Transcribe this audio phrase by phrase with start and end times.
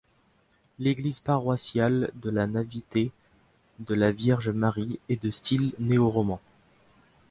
[0.79, 6.41] L'église paroissiale de la Nativité-de-la-Vierge-Marie est de style néo-roman.